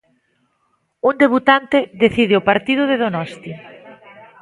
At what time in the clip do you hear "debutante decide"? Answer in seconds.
1.23-2.35